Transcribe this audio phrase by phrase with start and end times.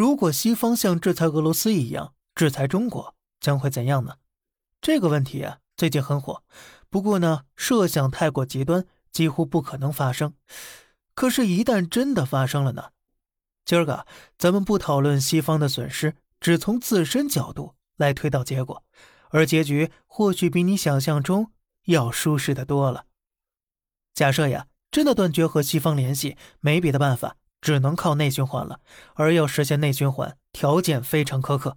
[0.00, 4.16] 如果西方像制裁俄罗斯一样制裁中国，将会怎样呢？
[4.80, 6.42] 这个问题啊，最近很火。
[6.88, 10.32] 不过呢，设想太过极端，几乎不可能发生。
[11.12, 12.92] 可是，一旦真的发生了呢？
[13.66, 14.06] 今儿个
[14.38, 18.82] 咱们不讨论西方的损失，只从自身角度来推导结果，
[19.28, 21.52] 而结局或许比你想象中
[21.84, 23.04] 要舒适的多了。
[24.14, 27.36] 假设呀，真的断绝和西方联系，没别的办法。
[27.60, 28.80] 只能靠内循环了，
[29.14, 31.76] 而要实现内循环，条件非常苛刻。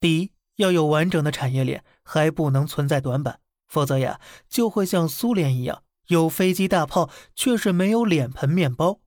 [0.00, 9.00] 第一，要有完整的产业链，还不能存在短板，否则呀，就会像苏联一样，有飞机大炮，却是没有脸盆面包。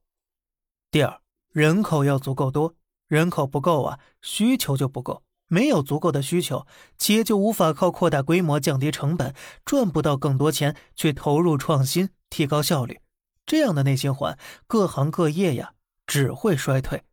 [0.90, 1.20] 第二，
[1.52, 2.74] 人口要足够多，
[3.06, 9.34] 人口不够啊，需求就不够，没有足够的需求，企业就无法靠扩大规模、降低成本，
[9.64, 13.00] 赚不到更多钱去投入创新，提高效率。
[13.46, 14.36] 这样的内循环，
[14.66, 15.72] 各行各业呀
[16.06, 17.04] 只会衰退。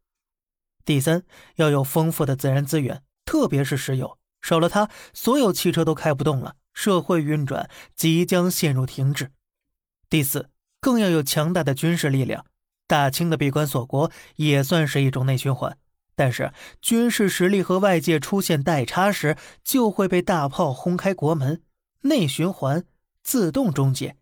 [0.84, 1.24] 第三，
[1.56, 9.32] 要有丰富的自然资源，特别是石油，少了它，所有汽车都开不动了，社会运转即将陷入停滞。
[10.10, 10.50] 第四，
[10.82, 12.46] 更要有强大的军事力量。
[12.86, 15.78] 大清的闭关锁国也算是一种内循环，
[16.16, 21.64] 但是军事实力和外界出现代差时，就会被大炮轰开国门，
[22.02, 22.84] 内循环
[23.24, 24.18] 自动终结。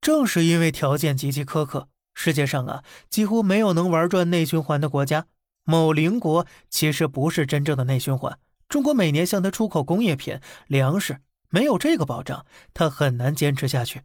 [0.00, 5.26] 正是因为条件极其苛刻，世界上啊几乎没有能玩转内循环的国家。
[5.64, 8.38] 某邻国其实不是真正的内循环，
[8.68, 14.02] 中国每年向他出口工业品、粮食，没有这个保障，他很难坚持下去。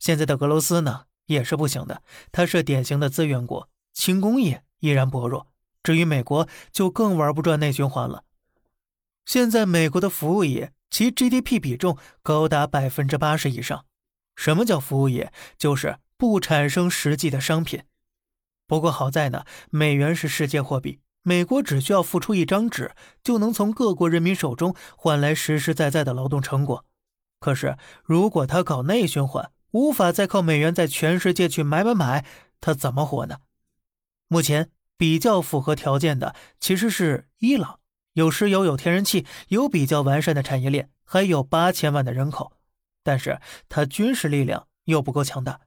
[0.00, 2.02] 现在的俄罗斯呢也是不行的，
[2.32, 5.46] 它是典型的资源国，轻工业依然薄弱。
[5.82, 8.24] 至于美国，就更玩不转内循环了。
[9.24, 13.84] 现在美国的服务业其 GDP 比重高达百分之八十以上。
[14.36, 15.32] 什么叫服务业？
[15.58, 17.82] 就是不产生实际的商品。
[18.68, 22.92] 不过好在呢，美元是世界货币，美国只需要付出一张纸，
[23.24, 26.84] 就能从各国人民手中换来实实在在的劳动成果。
[27.38, 32.24] 可是，如果他搞内循环，无法再靠美元在全世界去买买买，
[32.60, 33.38] 他怎么活呢？
[34.28, 37.78] 目前比较符合条件的其实是伊朗，
[38.14, 42.55] 有石油，有天然气，有比较完善的产业链，还有八千万的人口。
[43.06, 45.60] 但是它军事力量又不够强大，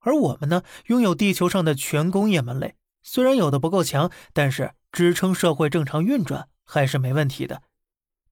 [0.00, 7.62] 而我们呢，拥有地球上的全工业门类，虽然有的不够强，但是支撑社会正常运转还是没问题的。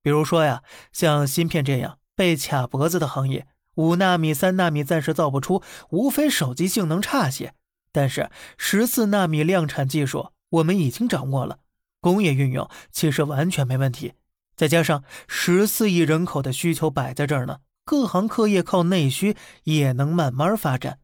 [0.03, 0.63] 比如说呀，
[0.93, 7.55] 像芯片这样被卡脖子的行业，五纳米、三纳米暂时造不出，无非手机性能差些，
[7.91, 11.61] 但是十四纳米量产技术我们已经掌握了，
[12.03, 14.13] 工业运用其实完全没问题。
[14.55, 17.61] 再加上十四亿人口的需求摆在这儿呢。
[17.91, 21.01] 各行各业靠内需也能慢慢发展，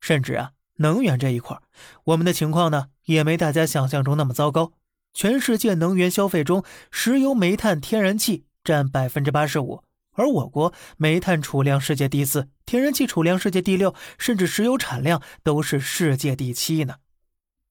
[0.00, 1.60] 甚至啊，能源这一块，
[2.04, 4.72] 我们的情况呢也没大家想象中那么糟糕。
[5.12, 16.94] 全世界能源消费中，石油、煤炭、天然气占百分之八十五，而我国煤炭储量世界第四，天然气储量世界第六，甚至石油产量都是世界第七呢。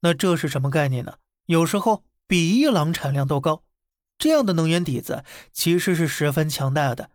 [0.02, 1.16] 那这是什么概念呢？
[1.48, 3.64] 有时候比伊朗产量都高。
[4.20, 7.10] 这样的能源底子其实是十分强大的。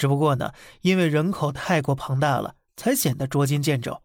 [0.00, 4.02] 只不过呢，因为人口太过庞大了，才显得捉襟见肘。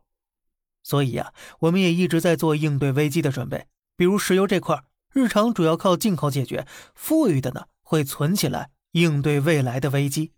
[0.83, 3.67] 所以呀，我们也一直在做应对危机的准备。
[3.95, 10.33] 比如石油这块，日常主要靠进口解决，富裕的呢会存起来应对未来的危机。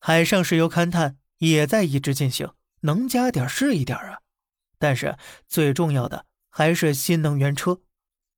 [0.00, 2.50] 海上石油勘探也在一直进行，
[2.80, 4.18] 能加点是一点啊。
[4.80, 5.16] 但是
[5.46, 7.80] 最重要的还是新能源车。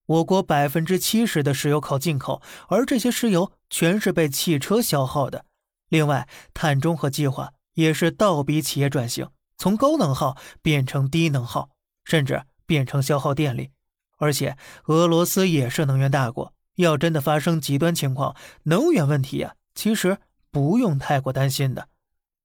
[0.04, 5.47] 我国百分之七十的石油靠进口，而这些石油全是被汽车消耗的。
[5.88, 11.70] 另外，碳中和计划也是倒逼企业转型，从高能耗变成低能耗，
[12.04, 13.70] 甚至变成消耗电力。
[14.16, 14.56] 而且，
[14.86, 18.34] 俄罗斯也是能源大国，要真的发生极端情况，
[18.64, 20.18] 能源问题呀，其实
[20.50, 21.88] 不用太过担心的。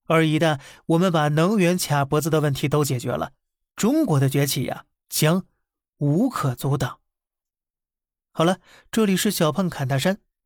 [0.06, 3.31] 而一旦我们把能源卡脖子的问题都解决了，
[3.75, 5.45] 中国的崛起呀，将
[5.97, 7.00] 无可阻挡。
[8.31, 8.59] 好了，
[8.92, 10.19] 这里是小胖侃大山，